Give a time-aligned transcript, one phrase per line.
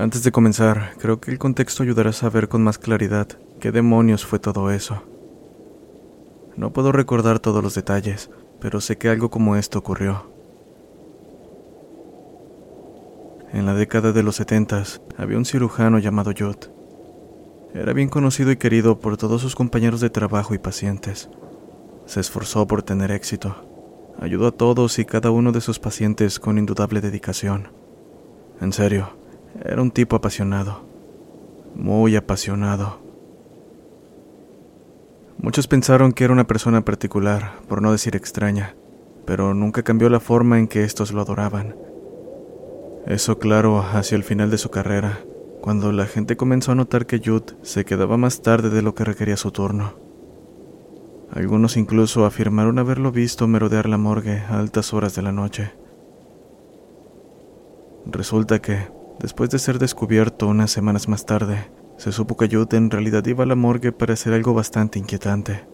[0.00, 3.28] Antes de comenzar, creo que el contexto ayudará a saber con más claridad
[3.60, 5.02] qué demonios fue todo eso.
[6.56, 10.32] No puedo recordar todos los detalles, pero sé que algo como esto ocurrió.
[13.52, 16.70] En la década de los setentas había un cirujano llamado Judd.
[17.74, 21.28] Era bien conocido y querido por todos sus compañeros de trabajo y pacientes.
[22.06, 23.54] Se esforzó por tener éxito.
[24.18, 27.68] Ayudó a todos y cada uno de sus pacientes con indudable dedicación.
[28.62, 29.19] En serio,
[29.64, 30.82] era un tipo apasionado.
[31.74, 32.98] Muy apasionado.
[35.38, 38.74] Muchos pensaron que era una persona particular, por no decir extraña,
[39.24, 41.76] pero nunca cambió la forma en que estos lo adoraban.
[43.06, 45.20] Eso claro hacia el final de su carrera,
[45.62, 49.04] cuando la gente comenzó a notar que Jude se quedaba más tarde de lo que
[49.04, 49.94] requería su turno.
[51.32, 55.72] Algunos incluso afirmaron haberlo visto merodear la morgue a altas horas de la noche.
[58.04, 58.88] Resulta que,
[59.20, 63.44] después de ser descubierto unas semanas más tarde, se supo que Jude en realidad iba
[63.44, 65.66] a la morgue para hacer algo bastante inquietante.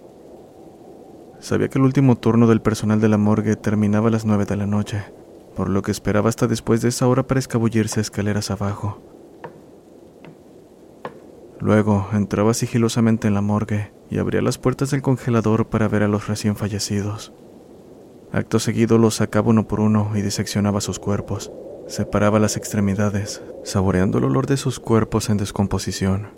[1.38, 4.56] Sabía que el último turno del personal de la morgue terminaba a las nueve de
[4.56, 5.04] la noche,
[5.54, 9.00] por lo que esperaba hasta después de esa hora para escabullirse escaleras abajo.
[11.60, 16.08] Luego entraba sigilosamente en la morgue y abría las puertas del congelador para ver a
[16.08, 17.32] los recién fallecidos.
[18.32, 21.52] Acto seguido los sacaba uno por uno y diseccionaba sus cuerpos.
[21.86, 26.30] Separaba las extremidades, saboreando el olor de sus cuerpos en descomposición.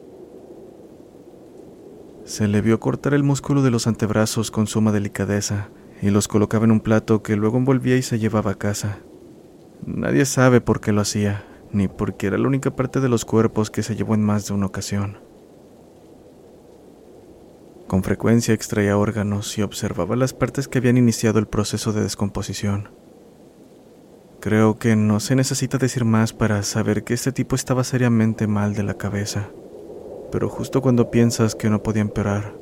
[2.24, 5.70] Se le vio cortar el músculo de los antebrazos con suma delicadeza
[6.02, 8.98] y los colocaba en un plato que luego envolvía y se llevaba a casa.
[9.86, 13.70] Nadie sabe por qué lo hacía, ni porque era la única parte de los cuerpos
[13.70, 15.18] que se llevó en más de una ocasión.
[17.86, 22.90] Con frecuencia extraía órganos y observaba las partes que habían iniciado el proceso de descomposición.
[24.40, 28.74] Creo que no se necesita decir más para saber que este tipo estaba seriamente mal
[28.74, 29.48] de la cabeza.
[30.30, 32.54] Pero justo cuando piensas que no podía empeorar,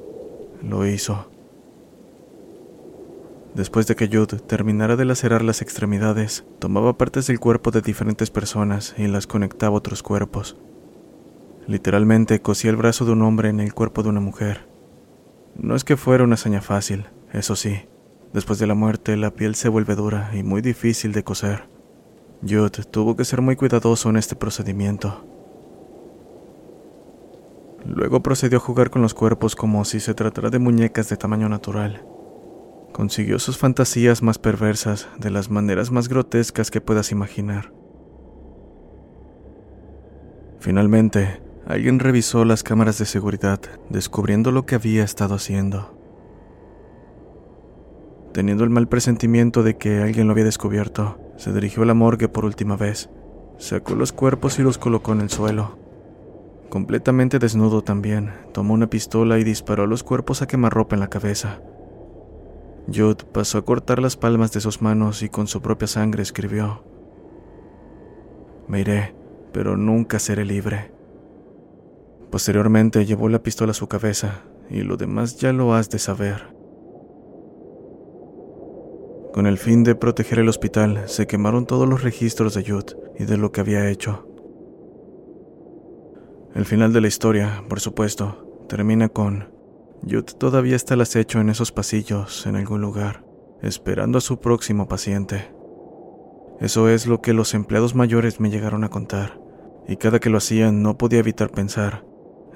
[0.63, 1.29] lo hizo.
[3.55, 8.31] Después de que Jude terminara de lacerar las extremidades, tomaba partes del cuerpo de diferentes
[8.31, 10.57] personas y las conectaba a otros cuerpos.
[11.67, 14.67] Literalmente cosía el brazo de un hombre en el cuerpo de una mujer.
[15.57, 17.83] No es que fuera una hazaña fácil, eso sí.
[18.37, 21.71] Después de la muerte, la piel se vuelve dura y muy difícil de coser.
[22.43, 25.25] Jude tuvo que ser muy cuidadoso en este procedimiento.
[27.87, 31.49] Luego procedió a jugar con los cuerpos como si se tratara de muñecas de tamaño
[31.49, 32.05] natural.
[32.93, 37.73] Consiguió sus fantasías más perversas de las maneras más grotescas que puedas imaginar.
[40.61, 45.96] Finalmente, alguien revisó las cámaras de seguridad, descubriendo lo que había estado haciendo.
[48.37, 52.29] Teniendo el mal presentimiento de que alguien lo había descubierto, se dirigió a la morgue
[52.29, 53.09] por última vez.
[53.57, 55.79] Sacó los cuerpos y los colocó en el suelo.
[56.69, 61.09] Completamente desnudo también, tomó una pistola y disparó a los cuerpos a quemarropa en la
[61.09, 61.63] cabeza.
[62.95, 66.85] Jude pasó a cortar las palmas de sus manos y con su propia sangre escribió:
[68.69, 69.15] Me iré,
[69.55, 70.93] pero nunca seré libre.
[72.31, 76.56] Posteriormente llevó la pistola a su cabeza y lo demás ya lo has de saber.
[79.37, 83.27] Con el fin de proteger el hospital, se quemaron todos los registros de Jude y
[83.27, 84.27] de lo que había hecho.
[86.55, 89.53] El final de la historia, por supuesto, termina con
[90.03, 93.27] Jude todavía está al acecho en esos pasillos, en algún lugar,
[93.61, 95.55] esperando a su próximo paciente.
[96.59, 99.39] Eso es lo que los empleados mayores me llegaron a contar,
[99.87, 102.07] y cada que lo hacían no podía evitar pensar,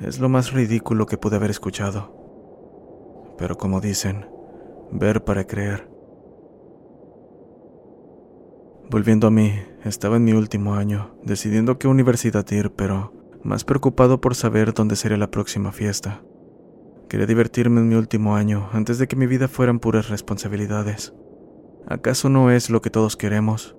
[0.00, 2.16] es lo más ridículo que pude haber escuchado.
[3.36, 4.24] Pero como dicen,
[4.90, 5.89] ver para creer.
[8.90, 9.54] Volviendo a mí,
[9.84, 14.96] estaba en mi último año, decidiendo qué universidad ir, pero más preocupado por saber dónde
[14.96, 16.22] sería la próxima fiesta.
[17.08, 21.14] Quería divertirme en mi último año, antes de que mi vida fueran puras responsabilidades.
[21.88, 23.76] ¿Acaso no es lo que todos queremos?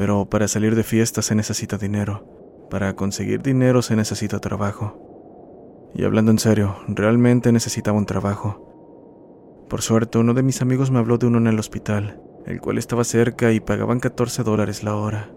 [0.00, 2.24] pero para salir de fiesta se necesita dinero.
[2.70, 5.90] Para conseguir dinero se necesita trabajo.
[5.94, 9.66] Y hablando en serio, realmente necesitaba un trabajo.
[9.68, 12.18] Por suerte, uno de mis amigos me habló de uno en el hospital,
[12.50, 15.30] el cual estaba cerca y pagaban 14 dólares la hora.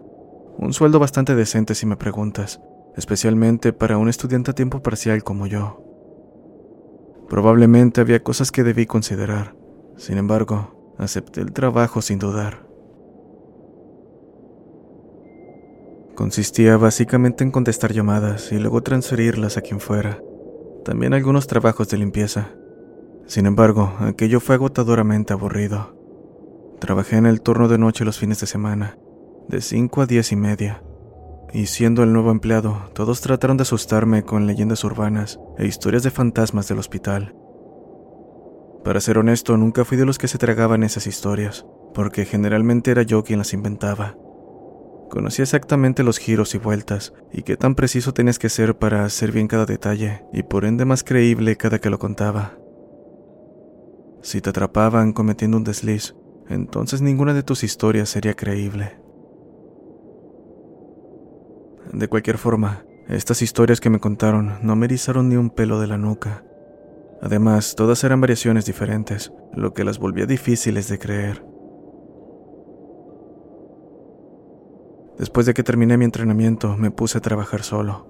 [0.57, 2.60] Un sueldo bastante decente si me preguntas,
[2.95, 5.80] especialmente para un estudiante a tiempo parcial como yo.
[7.30, 9.56] Probablemente había cosas que debí considerar.
[9.95, 12.68] Sin embargo, acepté el trabajo sin dudar.
[16.15, 20.21] Consistía básicamente en contestar llamadas y luego transferirlas a quien fuera.
[20.86, 22.50] También algunos trabajos de limpieza.
[23.25, 26.03] Sin embargo, aquello fue agotadoramente aburrido.
[26.80, 28.98] Trabajé en el turno de noche los fines de semana,
[29.48, 30.84] de 5 a 10 y media.
[31.54, 36.12] Y siendo el nuevo empleado, todos trataron de asustarme con leyendas urbanas e historias de
[36.12, 37.36] fantasmas del hospital.
[38.84, 43.04] Para ser honesto, nunca fui de los que se tragaban esas historias, porque generalmente era
[43.04, 44.18] yo quien las inventaba.
[45.10, 49.31] Conocía exactamente los giros y vueltas, y qué tan preciso tenías que ser para hacer
[49.31, 52.58] bien cada detalle, y por ende más creíble cada que lo contaba.
[54.24, 56.16] Si te atrapaban cometiendo un desliz,
[56.50, 58.98] entonces ninguna de tus historias sería creíble.
[61.92, 65.88] De cualquier forma, estas historias que me contaron no me erizaron ni un pelo de
[65.88, 66.44] la nuca.
[67.22, 71.45] Además, todas eran variaciones diferentes, lo que las volvía difíciles de creer.
[75.18, 78.07] Después de que terminé mi entrenamiento, me puse a trabajar solo.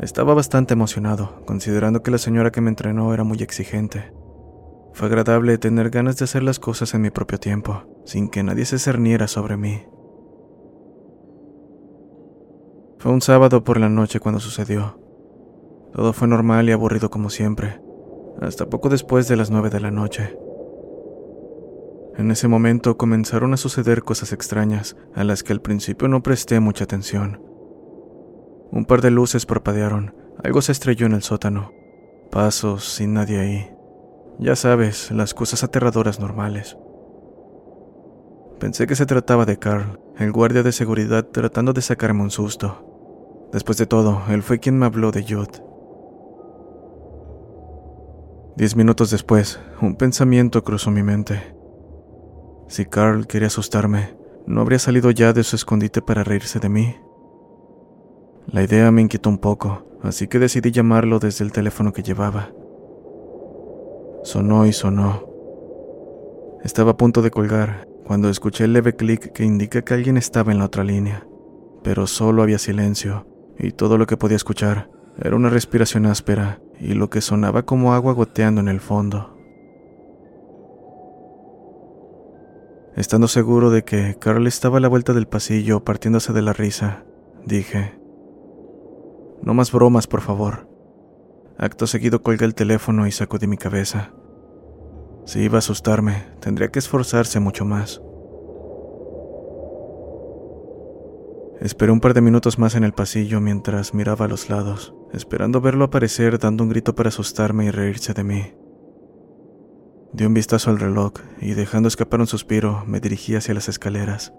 [0.00, 4.12] Estaba bastante emocionado, considerando que la señora que me entrenó era muy exigente.
[4.92, 8.64] Fue agradable tener ganas de hacer las cosas en mi propio tiempo, sin que nadie
[8.64, 9.82] se cerniera sobre mí.
[12.98, 14.98] Fue un sábado por la noche cuando sucedió.
[15.92, 17.80] Todo fue normal y aburrido como siempre,
[18.40, 20.36] hasta poco después de las nueve de la noche.
[22.16, 26.60] En ese momento comenzaron a suceder cosas extrañas, a las que al principio no presté
[26.60, 27.42] mucha atención.
[28.70, 30.14] Un par de luces parpadearon,
[30.44, 31.72] algo se estrelló en el sótano,
[32.30, 33.79] pasos sin nadie ahí.
[34.42, 36.78] Ya sabes, las cosas aterradoras normales.
[38.58, 43.48] Pensé que se trataba de Carl, el guardia de seguridad tratando de sacarme un susto.
[43.52, 45.60] Después de todo, él fue quien me habló de Judd.
[48.56, 51.54] Diez minutos después, un pensamiento cruzó mi mente.
[52.66, 54.16] Si Carl quería asustarme,
[54.46, 56.96] ¿no habría salido ya de su escondite para reírse de mí?
[58.46, 62.52] La idea me inquietó un poco, así que decidí llamarlo desde el teléfono que llevaba.
[64.22, 65.26] Sonó y sonó.
[66.62, 70.52] Estaba a punto de colgar cuando escuché el leve clic que indica que alguien estaba
[70.52, 71.26] en la otra línea,
[71.82, 73.26] pero solo había silencio,
[73.58, 74.90] y todo lo que podía escuchar
[75.22, 79.36] era una respiración áspera y lo que sonaba como agua goteando en el fondo.
[82.96, 87.04] Estando seguro de que Carl estaba a la vuelta del pasillo partiéndose de la risa,
[87.46, 87.98] dije,
[89.42, 90.69] No más bromas, por favor.
[91.62, 94.14] Acto seguido colgué el teléfono y sacudí mi cabeza.
[95.26, 98.00] Si iba a asustarme, tendría que esforzarse mucho más.
[101.60, 105.60] Esperé un par de minutos más en el pasillo mientras miraba a los lados, esperando
[105.60, 108.54] verlo aparecer dando un grito para asustarme y reírse de mí.
[110.14, 114.32] Di un vistazo al reloj y dejando escapar un suspiro me dirigí hacia las escaleras.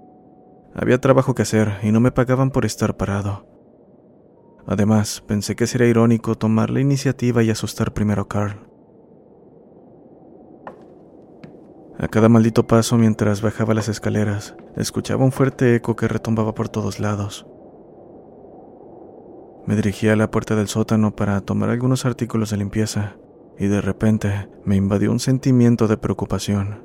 [0.73, 3.50] Había trabajo que hacer y no me pagaban por estar parado.
[4.67, 8.71] Además, pensé que sería irónico tomar la iniciativa y asustar primero a Carl.
[11.97, 16.67] A cada maldito paso mientras bajaba las escaleras, escuchaba un fuerte eco que retumbaba por
[16.67, 17.45] todos lados.
[19.67, 23.17] Me dirigí a la puerta del sótano para tomar algunos artículos de limpieza,
[23.59, 26.83] y de repente me invadió un sentimiento de preocupación.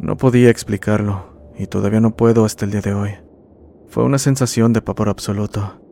[0.00, 3.10] No podía explicarlo, y todavía no puedo hasta el día de hoy.
[3.90, 5.82] Fue una sensación de pavor absoluto.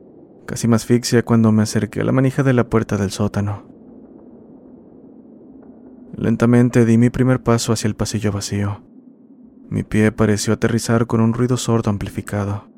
[0.47, 3.67] Casi me asfixia cuando me acerqué a la manija de la puerta del sótano.
[6.17, 8.85] Lentamente di mi primer paso hacia el pasillo vacío.
[9.69, 12.69] Mi pie pareció aterrizar con un ruido sordo amplificado.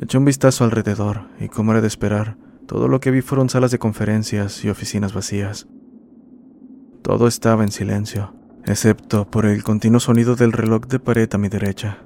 [0.00, 2.36] Eché un vistazo alrededor y, como era de esperar,
[2.66, 5.68] todo lo que vi fueron salas de conferencias y oficinas vacías.
[7.02, 11.48] Todo estaba en silencio, excepto por el continuo sonido del reloj de pared a mi
[11.48, 11.98] derecha.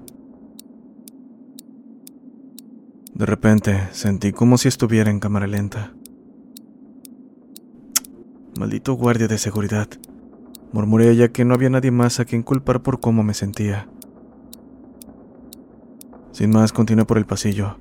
[3.16, 5.94] De repente sentí como si estuviera en cámara lenta.
[8.58, 9.88] Maldito guardia de seguridad,
[10.70, 13.88] murmuré ya que no había nadie más a quien culpar por cómo me sentía.
[16.32, 17.78] Sin más, continué por el pasillo,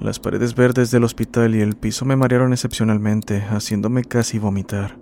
[0.00, 4.98] las paredes verdes del hospital y el piso me marearon excepcionalmente, haciéndome casi vomitar.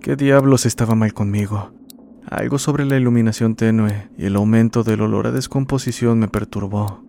[0.00, 1.70] ¿Qué diablos estaba mal conmigo?
[2.28, 7.07] Algo sobre la iluminación tenue y el aumento del olor a descomposición me perturbó.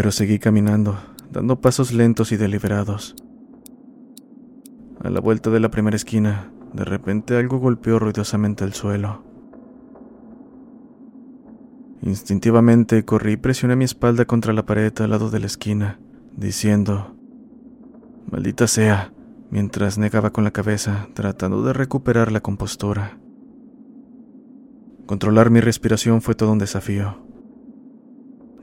[0.00, 0.98] Pero seguí caminando,
[1.30, 3.14] dando pasos lentos y deliberados.
[5.04, 9.22] A la vuelta de la primera esquina, de repente algo golpeó ruidosamente el suelo.
[12.00, 16.00] Instintivamente corrí y presioné mi espalda contra la pared al lado de la esquina,
[16.34, 17.14] diciendo,
[18.30, 19.12] Maldita sea,
[19.50, 23.18] mientras negaba con la cabeza, tratando de recuperar la compostura.
[25.04, 27.29] Controlar mi respiración fue todo un desafío.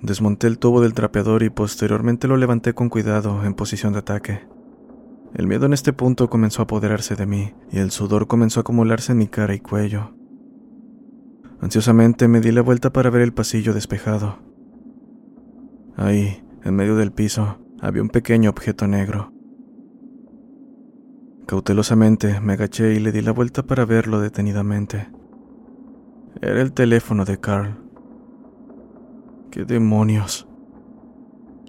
[0.01, 4.47] Desmonté el tubo del trapeador y posteriormente lo levanté con cuidado en posición de ataque.
[5.33, 8.61] El miedo en este punto comenzó a apoderarse de mí y el sudor comenzó a
[8.61, 10.13] acumularse en mi cara y cuello.
[11.59, 14.39] Ansiosamente me di la vuelta para ver el pasillo despejado.
[15.95, 19.33] Ahí, en medio del piso, había un pequeño objeto negro.
[21.47, 25.09] Cautelosamente me agaché y le di la vuelta para verlo detenidamente.
[26.41, 27.87] Era el teléfono de Carl.
[29.51, 30.47] ¿Qué demonios?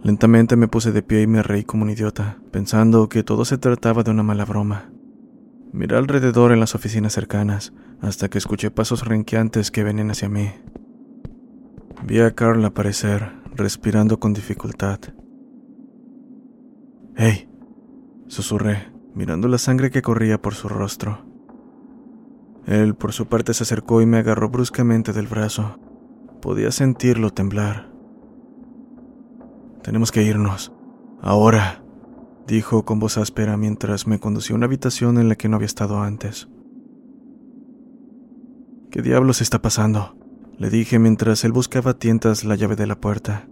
[0.03, 3.59] Lentamente me puse de pie y me reí como un idiota, pensando que todo se
[3.59, 4.91] trataba de una mala broma.
[5.73, 10.51] Miré alrededor en las oficinas cercanas, hasta que escuché pasos renqueantes que venían hacia mí.
[12.05, 15.01] Vi a Carl aparecer, respirando con dificultad.
[17.17, 17.49] ¡Hey!
[18.29, 21.27] susurré, mirando la sangre que corría por su rostro.
[22.67, 25.79] Él, por su parte, se acercó y me agarró bruscamente del brazo.
[26.41, 27.91] Podía sentirlo temblar.
[29.83, 30.73] Tenemos que irnos.
[31.21, 31.83] Ahora,
[32.47, 35.67] dijo con voz áspera mientras me conducía a una habitación en la que no había
[35.67, 36.49] estado antes.
[38.91, 40.17] ¿Qué diablos está pasando?
[40.57, 43.49] Le dije mientras él buscaba a tientas la llave de la puerta.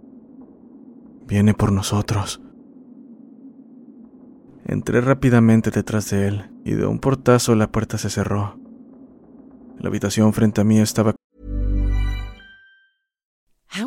[1.27, 2.41] Viene por nosotros.
[4.65, 8.59] Entré rápidamente detrás de él y de un portazo la puerta se cerró.
[9.77, 11.15] La habitación frente a mí estaba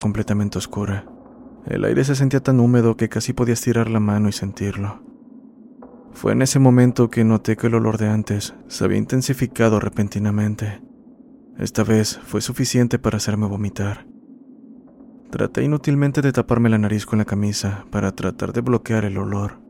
[0.00, 1.04] Completamente oscura.
[1.66, 5.02] El aire se sentía tan húmedo que casi podía estirar la mano y sentirlo.
[6.14, 10.80] Fue en ese momento que noté que el olor de antes se había intensificado repentinamente.
[11.58, 14.06] Esta vez fue suficiente para hacerme vomitar.
[15.30, 19.60] Traté inútilmente de taparme la nariz con la camisa para tratar de bloquear el olor.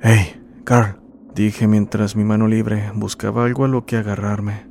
[0.00, 1.00] Hey, Carl,
[1.34, 4.67] dije mientras mi mano libre buscaba algo a lo que agarrarme.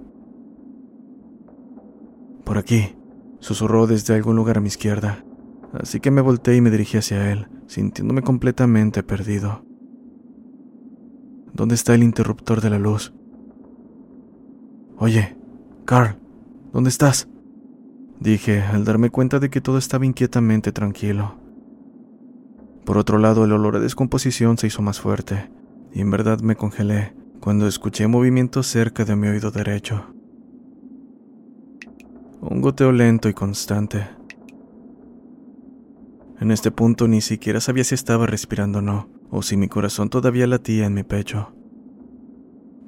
[2.48, 2.96] Por aquí,
[3.40, 5.26] susurró desde algún lugar a mi izquierda,
[5.74, 9.66] así que me volteé y me dirigí hacia él, sintiéndome completamente perdido.
[11.52, 13.14] ¿Dónde está el interruptor de la luz?
[14.98, 15.36] Oye,
[15.84, 16.16] Carl,
[16.72, 17.28] ¿dónde estás?
[18.22, 21.36] Dije al darme cuenta de que todo estaba inquietamente tranquilo.
[22.86, 25.52] Por otro lado, el olor a descomposición se hizo más fuerte,
[25.92, 30.17] y en verdad me congelé cuando escuché movimientos cerca de mi oído derecho.
[32.42, 34.08] Un goteo lento y constante.
[36.40, 40.10] En este punto ni siquiera sabía si estaba respirando o no, o si mi corazón
[40.10, 41.54] todavía latía en mi pecho.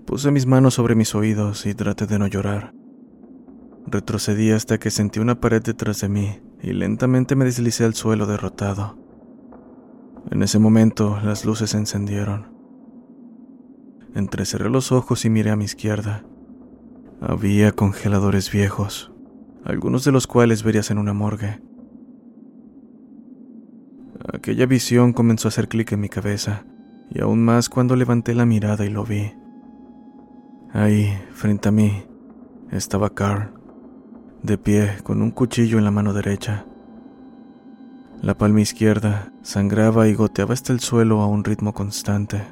[0.06, 2.74] Puse mis manos sobre mis oídos y traté de no llorar.
[3.88, 8.28] Retrocedí hasta que sentí una pared detrás de mí y lentamente me deslicé al suelo
[8.28, 9.00] derrotado.
[10.30, 12.54] En ese momento las luces se encendieron.
[14.14, 16.24] entrecerré los ojos y miré a mi izquierda.
[17.22, 19.12] Había congeladores viejos,
[19.64, 21.62] algunos de los cuales verías en una morgue.
[24.34, 26.66] Aquella visión comenzó a hacer clic en mi cabeza,
[27.10, 29.34] y aún más cuando levanté la mirada y lo vi.
[30.72, 32.04] Ahí, frente a mí,
[32.72, 33.54] estaba Carl,
[34.44, 36.66] de pie, con un cuchillo en la mano derecha.
[38.22, 42.44] La palma izquierda sangraba y goteaba hasta el suelo a un ritmo constante.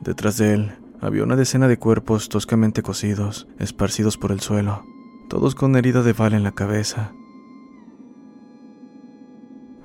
[0.00, 4.84] Detrás de él había una decena de cuerpos toscamente cosidos, esparcidos por el suelo,
[5.28, 7.12] todos con herida de bala en la cabeza.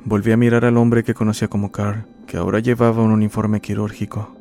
[0.06, 4.36] Volví a mirar al hombre que conocía como Carl, que ahora llevaba un uniforme quirúrgico.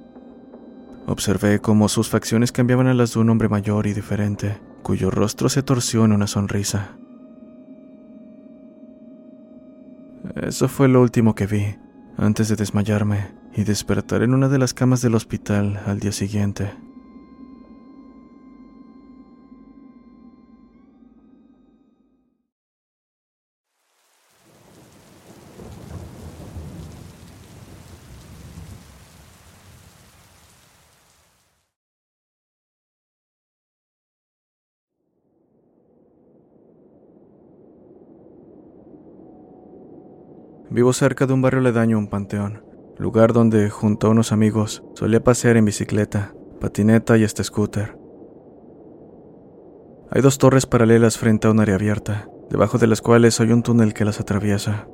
[1.07, 5.49] Observé cómo sus facciones cambiaban a las de un hombre mayor y diferente, cuyo rostro
[5.49, 6.97] se torció en una sonrisa.
[10.37, 11.77] Eso fue lo último que vi,
[12.17, 16.71] antes de desmayarme y despertar en una de las camas del hospital al día siguiente.
[40.71, 42.63] Vivo cerca de un barrio aledaño a un panteón,
[42.99, 47.97] lugar donde, junto a unos amigos, solía pasear en bicicleta, patineta y hasta scooter.
[50.11, 53.63] Hay dos torres paralelas frente a un área abierta, debajo de las cuales hay un
[53.63, 54.89] túnel que las atraviesa.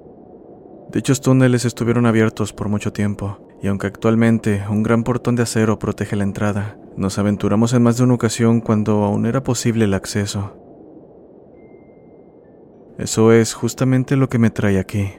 [0.92, 5.80] Dichos túneles estuvieron abiertos por mucho tiempo, y aunque actualmente un gran portón de acero
[5.80, 9.94] protege la entrada, nos aventuramos en más de una ocasión cuando aún era posible el
[9.94, 10.56] acceso.
[12.96, 15.10] Eso es justamente lo que me trae aquí.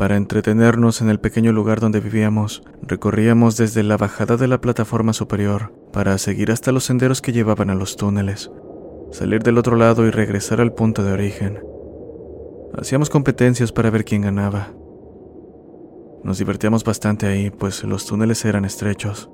[0.00, 5.12] Para entretenernos en el pequeño lugar donde vivíamos, recorríamos desde la bajada de la plataforma
[5.12, 8.50] superior para seguir hasta los senderos que llevaban a los túneles,
[9.10, 11.62] salir del otro lado y regresar al punto de origen.
[12.78, 14.72] Hacíamos competencias para ver quién ganaba.
[16.24, 19.30] Nos divertíamos bastante ahí, pues los túneles eran estrechos.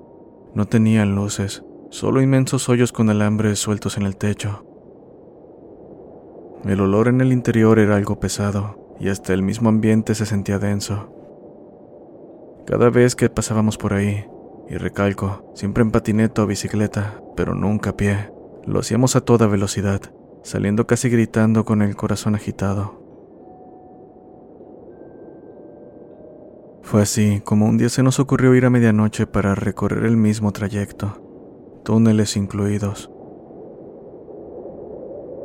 [0.53, 4.67] No tenían luces, solo inmensos hoyos con alambres sueltos en el techo.
[6.65, 10.59] El olor en el interior era algo pesado, y hasta el mismo ambiente se sentía
[10.59, 11.13] denso.
[12.67, 14.27] Cada vez que pasábamos por ahí,
[14.69, 18.33] y recalco, siempre en patineta o bicicleta, pero nunca a pie,
[18.65, 20.01] lo hacíamos a toda velocidad,
[20.43, 23.05] saliendo casi gritando con el corazón agitado.
[26.83, 30.53] Fue así como un día se nos ocurrió ir a medianoche para recorrer el mismo
[30.53, 31.21] trayecto,
[31.85, 33.11] túneles incluidos.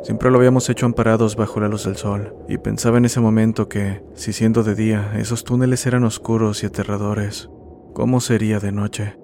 [0.04, 3.70] Siempre lo habíamos hecho amparados bajo la luz del sol, y pensaba en ese momento
[3.70, 7.50] que, si siendo de día esos túneles eran oscuros y aterradores,
[7.94, 9.18] ¿cómo sería de noche?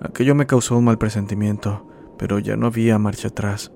[0.00, 1.86] Aquello me causó un mal presentimiento,
[2.18, 3.70] pero ya no había marcha atrás.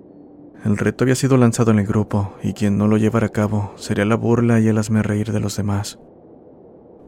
[0.64, 3.73] El reto había sido lanzado en el grupo, y quien no lo llevara a cabo
[3.77, 5.99] sería la burla y el hazme reír de los demás.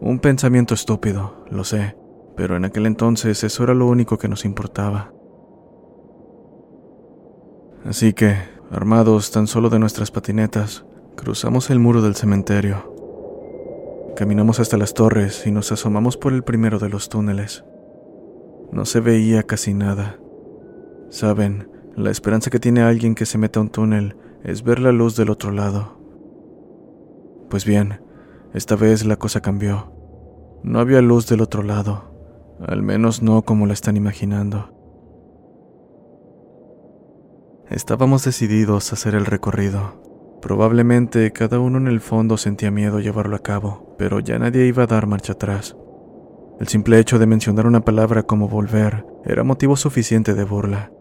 [0.00, 1.96] Un pensamiento estúpido, lo sé,
[2.36, 5.14] pero en aquel entonces eso era lo único que nos importaba.
[7.86, 8.36] Así que,
[8.70, 12.92] Armados tan solo de nuestras patinetas, cruzamos el muro del cementerio.
[14.16, 17.64] Caminamos hasta las torres y nos asomamos por el primero de los túneles.
[18.72, 20.18] No se veía casi nada.
[21.10, 24.90] Saben, la esperanza que tiene alguien que se meta a un túnel es ver la
[24.90, 25.98] luz del otro lado.
[27.48, 28.00] Pues bien,
[28.52, 29.92] esta vez la cosa cambió.
[30.64, 34.75] No había luz del otro lado, al menos no como la están imaginando.
[37.70, 40.00] Estábamos decididos a hacer el recorrido.
[40.40, 44.84] Probablemente cada uno en el fondo sentía miedo llevarlo a cabo, pero ya nadie iba
[44.84, 45.76] a dar marcha atrás.
[46.60, 50.92] El simple hecho de mencionar una palabra como volver era motivo suficiente de burla.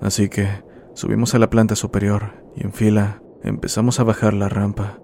[0.00, 0.48] Así que
[0.94, 4.98] subimos a la planta superior y en fila empezamos a bajar la rampa,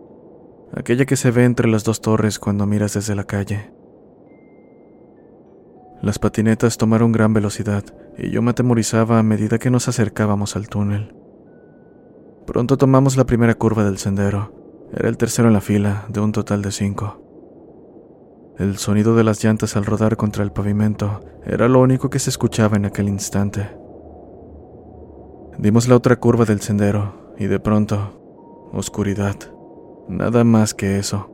[0.75, 3.73] aquella que se ve entre las dos torres cuando miras desde la calle.
[6.03, 7.85] Las patinetas tomaron gran velocidad
[8.19, 11.15] y yo me atemorizaba a medida que nos acercábamos al túnel.
[12.45, 14.91] Pronto tomamos la primera curva del sendero.
[14.93, 17.23] Era el tercero en la fila, de un total de cinco.
[18.59, 22.31] El sonido de las llantas al rodar contra el pavimento era lo único que se
[22.31, 23.71] escuchaba en aquel instante.
[25.57, 29.37] Dimos la otra curva del sendero y de pronto, oscuridad.
[30.09, 31.32] Nada más que eso.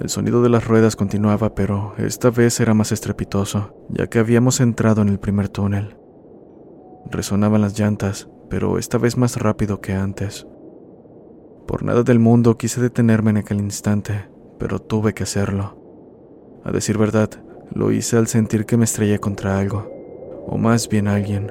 [0.00, 4.60] El sonido de las ruedas continuaba, pero esta vez era más estrepitoso, ya que habíamos
[4.60, 5.96] entrado en el primer túnel.
[7.10, 10.46] Resonaban las llantas, pero esta vez más rápido que antes.
[11.66, 14.28] Por nada del mundo quise detenerme en aquel instante,
[14.58, 15.80] pero tuve que hacerlo.
[16.64, 17.30] A decir verdad,
[17.72, 19.90] Lo hice al sentir que me estrellé contra algo,
[20.46, 21.50] o más bien alguien.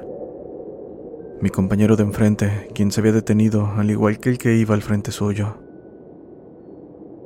[1.40, 4.82] Mi compañero de enfrente, quien se había detenido, al igual que el que iba al
[4.82, 5.63] frente suyo.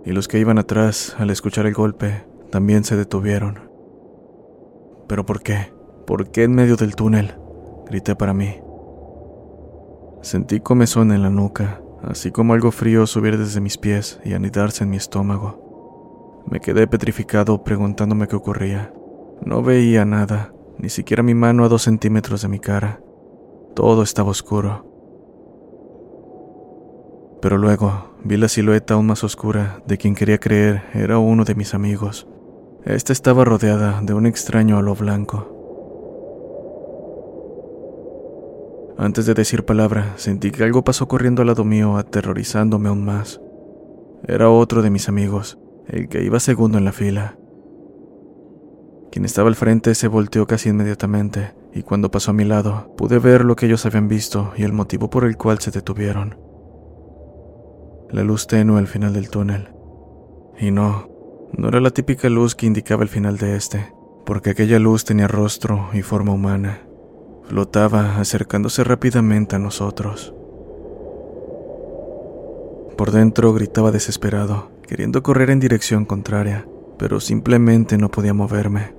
[0.05, 3.71] Y los que iban atrás, al escuchar el golpe, también se detuvieron.
[5.07, 5.73] ¿Pero por qué?
[6.07, 7.35] ¿Por qué en medio del túnel?
[7.87, 8.61] Grité para mí.
[10.23, 14.85] Sentí comezón en la nuca, así como algo frío subir desde mis pies y anidarse
[14.85, 16.45] en mi estómago.
[16.51, 18.93] Me quedé petrificado preguntándome qué ocurría.
[19.45, 23.01] No veía nada, ni siquiera mi mano a dos centímetros de mi cara.
[23.75, 24.88] Todo estaba oscuro.
[27.41, 31.55] Pero luego vi la silueta aún más oscura de quien quería creer era uno de
[31.55, 32.27] mis amigos.
[32.85, 35.55] Esta estaba rodeada de un extraño halo blanco.
[38.99, 43.41] Antes de decir palabra, sentí que algo pasó corriendo al lado mío, aterrorizándome aún más.
[44.27, 47.39] Era otro de mis amigos, el que iba segundo en la fila.
[49.13, 53.21] Quien estaba al frente se volteó casi inmediatamente, y cuando pasó a mi lado, pude
[53.21, 56.48] ver lo que ellos habían visto y el motivo por el cual se detuvieron.
[58.11, 59.69] La luz tenue al final del túnel.
[60.59, 61.09] Y no,
[61.53, 63.93] no era la típica luz que indicaba el final de este,
[64.25, 66.83] porque aquella luz tenía rostro y forma humana.
[67.45, 70.35] Flotaba acercándose rápidamente a nosotros.
[72.97, 76.67] Por dentro gritaba desesperado, queriendo correr en dirección contraria,
[76.99, 78.95] pero simplemente no podía moverme.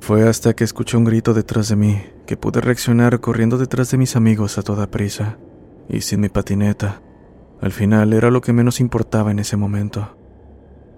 [0.00, 3.98] Fue hasta que escuché un grito detrás de mí que pude reaccionar corriendo detrás de
[3.98, 5.38] mis amigos a toda prisa,
[5.88, 7.00] y sin mi patineta.
[7.60, 10.16] Al final era lo que menos importaba en ese momento.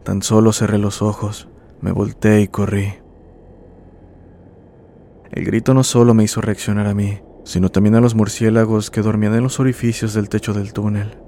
[0.05, 1.49] Tan solo cerré los ojos,
[1.81, 2.95] me volteé y corrí.
[5.31, 9.03] El grito no solo me hizo reaccionar a mí, sino también a los murciélagos que
[9.03, 11.19] dormían en los orificios del techo del túnel.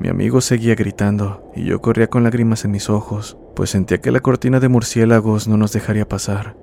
[0.00, 4.10] Mi amigo seguía gritando y yo corría con lágrimas en mis ojos, pues sentía que
[4.10, 6.56] la cortina de murciélagos no nos dejaría pasar.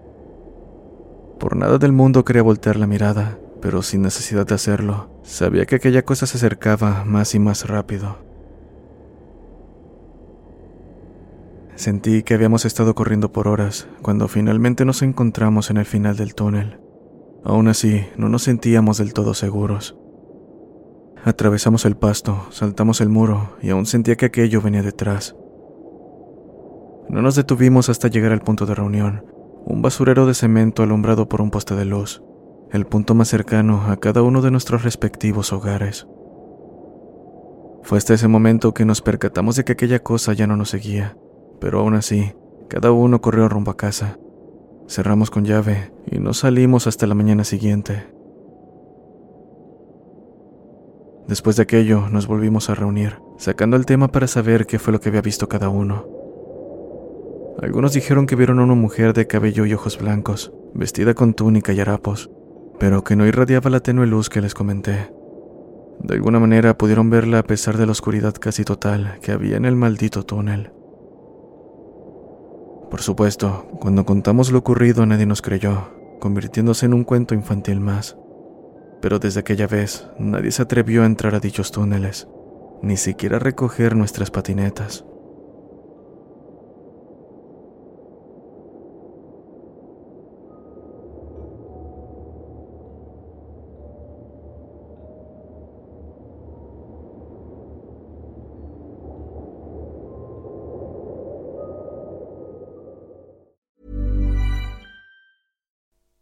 [1.40, 5.76] Por nada del mundo quería voltear la mirada, pero sin necesidad de hacerlo, sabía que
[5.76, 8.18] aquella cosa se acercaba más y más rápido.
[11.76, 16.36] Sentí que habíamos estado corriendo por horas cuando finalmente nos encontramos en el final del
[16.36, 16.80] túnel.
[17.44, 19.98] Aún así, no nos sentíamos del todo seguros.
[21.24, 25.36] Atravesamos el pasto, saltamos el muro y aún sentía que aquello venía detrás.
[27.10, 29.26] No nos detuvimos hasta llegar al punto de reunión,
[29.66, 32.24] un basurero de cemento alumbrado por un poste de luz,
[32.72, 36.08] el punto más cercano a cada uno de nuestros respectivos hogares.
[37.84, 41.16] Fue hasta ese momento que nos percatamos de que aquella cosa ya no nos seguía
[41.62, 42.34] pero aún así,
[42.68, 44.18] cada uno corrió rumbo a casa.
[44.88, 48.08] Cerramos con llave y no salimos hasta la mañana siguiente.
[51.28, 55.00] Después de aquello, nos volvimos a reunir, sacando el tema para saber qué fue lo
[55.00, 56.08] que había visto cada uno.
[57.62, 61.74] Algunos dijeron que vieron a una mujer de cabello y ojos blancos, vestida con túnica
[61.74, 62.32] y harapos,
[62.82, 65.14] pero que no irradiaba la tenue luz que les comenté.
[66.00, 69.66] De alguna manera pudieron verla a pesar de la oscuridad casi total que había en
[69.66, 70.72] el maldito túnel.
[72.90, 75.90] Por supuesto, cuando contamos lo ocurrido nadie nos creyó,
[76.20, 78.18] convirtiéndose en un cuento infantil más.
[79.00, 82.28] Pero desde aquella vez nadie se atrevió a entrar a dichos túneles,
[82.82, 85.06] ni siquiera a recoger nuestras patinetas.